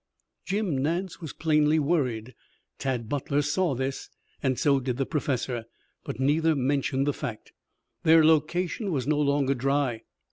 Jim 0.45 0.75
Nance 0.79 1.21
was 1.21 1.31
plainly 1.31 1.77
worried. 1.77 2.33
Tad 2.79 3.07
Butler 3.07 3.43
saw 3.43 3.75
this 3.75 4.09
and 4.41 4.57
so 4.57 4.79
did 4.79 4.97
the 4.97 5.05
Professor, 5.05 5.65
but 6.03 6.19
neither 6.19 6.55
mentioned 6.55 7.05
the 7.05 7.13
fact. 7.13 7.53
Their 8.01 8.25
location 8.25 8.91
was 8.91 9.05
no 9.05 9.19
longer 9.19 9.53
dry. 9.53 10.01